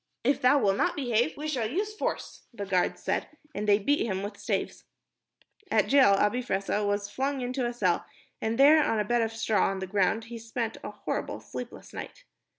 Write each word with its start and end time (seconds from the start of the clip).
"If 0.23 0.41
thou 0.41 0.57
wilt 0.57 0.77
not 0.77 0.95
behave, 0.95 1.37
we 1.37 1.47
shall 1.47 1.69
use 1.69 1.93
force," 1.95 2.47
the 2.51 2.65
guards 2.65 3.03
said, 3.03 3.27
and 3.53 3.67
they 3.67 3.77
beat 3.77 4.03
him 4.03 4.23
with 4.23 4.35
staves. 4.35 4.85
At 5.69 5.83
the 5.83 5.91
jail, 5.91 6.13
Abi 6.13 6.41
Fressah 6.41 6.83
was 6.87 7.07
flung 7.07 7.41
into 7.41 7.67
a 7.67 7.71
cell, 7.71 8.05
and 8.41 8.57
there, 8.57 8.83
on 8.83 8.99
a 8.99 9.05
bed 9.05 9.21
of 9.21 9.31
straw 9.31 9.69
on 9.69 9.77
the 9.77 9.85
ground, 9.85 10.23
he 10.23 10.39
spent 10.39 10.77
a 10.83 10.89
horrible, 10.89 11.39
sleepless 11.39 11.93
night. 11.93 12.23